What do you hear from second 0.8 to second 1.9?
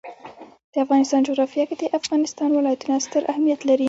افغانستان جغرافیه کې د